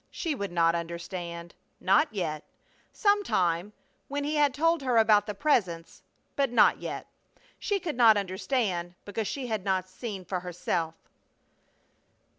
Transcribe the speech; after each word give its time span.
She 0.09 0.33
would 0.33 0.51
not 0.51 0.73
understand. 0.73 1.53
Not 1.79 2.07
yet! 2.11 2.43
Some 2.91 3.21
time, 3.23 3.71
when 4.07 4.23
he 4.23 4.33
had 4.33 4.51
told 4.51 4.81
her 4.81 4.97
about 4.97 5.27
the 5.27 5.35
Presence 5.35 6.01
but 6.35 6.51
not 6.51 6.79
yet! 6.79 7.05
She 7.59 7.79
could 7.79 7.97
not 7.97 8.17
understand 8.17 8.95
because 9.05 9.27
she 9.27 9.45
had 9.45 9.63
not 9.63 9.87
seen 9.87 10.25
for 10.25 10.39
herself. 10.39 10.95